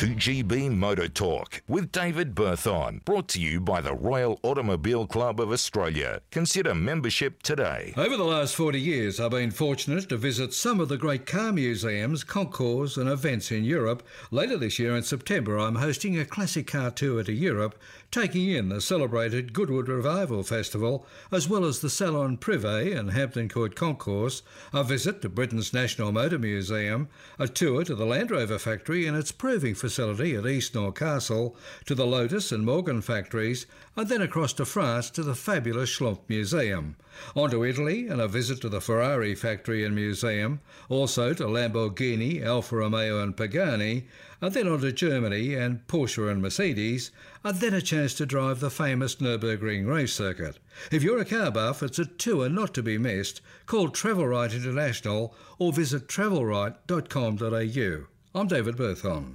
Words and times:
2GB 0.00 0.74
Motor 0.74 1.08
Talk 1.08 1.60
with 1.68 1.92
David 1.92 2.34
Berthon. 2.34 3.04
Brought 3.04 3.28
to 3.28 3.38
you 3.38 3.60
by 3.60 3.82
the 3.82 3.92
Royal 3.92 4.40
Automobile 4.42 5.06
Club 5.06 5.38
of 5.38 5.52
Australia. 5.52 6.22
Consider 6.30 6.74
membership 6.74 7.42
today. 7.42 7.92
Over 7.98 8.16
the 8.16 8.24
last 8.24 8.56
40 8.56 8.80
years, 8.80 9.20
I've 9.20 9.32
been 9.32 9.50
fortunate 9.50 10.08
to 10.08 10.16
visit 10.16 10.54
some 10.54 10.80
of 10.80 10.88
the 10.88 10.96
great 10.96 11.26
car 11.26 11.52
museums, 11.52 12.24
concours, 12.24 12.96
and 12.96 13.10
events 13.10 13.50
in 13.50 13.62
Europe. 13.62 14.02
Later 14.30 14.56
this 14.56 14.78
year 14.78 14.96
in 14.96 15.02
September, 15.02 15.58
I'm 15.58 15.74
hosting 15.74 16.18
a 16.18 16.24
classic 16.24 16.68
car 16.68 16.90
tour 16.90 17.22
to 17.22 17.32
Europe, 17.34 17.78
taking 18.10 18.48
in 18.48 18.70
the 18.70 18.80
celebrated 18.80 19.52
Goodwood 19.52 19.86
Revival 19.86 20.42
Festival, 20.42 21.06
as 21.30 21.46
well 21.46 21.66
as 21.66 21.80
the 21.80 21.90
Salon 21.90 22.38
Privé 22.38 22.98
and 22.98 23.10
Hampton 23.10 23.50
Court 23.50 23.76
Concours, 23.76 24.42
a 24.72 24.82
visit 24.82 25.20
to 25.20 25.28
Britain's 25.28 25.74
National 25.74 26.10
Motor 26.10 26.38
Museum, 26.38 27.10
a 27.38 27.46
tour 27.46 27.84
to 27.84 27.94
the 27.94 28.06
Land 28.06 28.30
Rover 28.30 28.58
factory 28.58 29.06
and 29.06 29.14
its 29.14 29.30
proving 29.30 29.74
facility 29.74 29.89
at 29.98 30.46
Eastnor 30.46 30.92
Castle, 30.92 31.56
to 31.86 31.94
the 31.94 32.06
Lotus 32.06 32.52
and 32.52 32.64
Morgan 32.64 33.02
factories, 33.02 33.66
and 33.96 34.08
then 34.08 34.22
across 34.22 34.52
to 34.52 34.64
France 34.64 35.10
to 35.10 35.22
the 35.22 35.34
fabulous 35.34 35.90
Schlumpf 35.90 36.20
Museum. 36.28 36.96
On 37.34 37.50
to 37.50 37.64
Italy 37.64 38.06
and 38.06 38.20
a 38.20 38.28
visit 38.28 38.60
to 38.60 38.68
the 38.68 38.80
Ferrari 38.80 39.34
factory 39.34 39.84
and 39.84 39.94
museum, 39.94 40.60
also 40.88 41.34
to 41.34 41.44
Lamborghini, 41.44 42.42
Alfa 42.44 42.76
Romeo 42.76 43.20
and 43.22 43.36
Pagani, 43.36 44.06
and 44.40 44.54
then 44.54 44.68
on 44.68 44.80
to 44.80 44.92
Germany 44.92 45.54
and 45.54 45.86
Porsche 45.86 46.30
and 46.30 46.40
Mercedes, 46.40 47.10
and 47.44 47.58
then 47.60 47.74
a 47.74 47.82
chance 47.82 48.14
to 48.14 48.24
drive 48.26 48.60
the 48.60 48.70
famous 48.70 49.16
Nürburgring 49.16 49.86
race 49.86 50.14
circuit. 50.14 50.58
If 50.90 51.02
you're 51.02 51.18
a 51.18 51.24
car 51.24 51.50
buff, 51.50 51.82
it's 51.82 51.98
a 51.98 52.06
tour 52.06 52.48
not 52.48 52.72
to 52.74 52.82
be 52.82 52.96
missed. 52.96 53.40
Call 53.66 53.88
Travelrite 53.88 54.54
International 54.54 55.34
or 55.58 55.72
visit 55.72 56.08
travelrite.com.au. 56.08 58.06
I'm 58.32 58.46
David 58.46 58.76
Berthon. 58.76 59.34